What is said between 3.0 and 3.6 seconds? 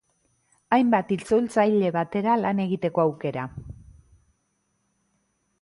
aukera.